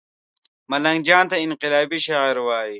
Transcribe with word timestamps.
ملنګ 0.69 0.99
جان 1.07 1.25
ته 1.31 1.35
انقلابي 1.45 1.99
شاعر 2.07 2.35
وايي 2.45 2.69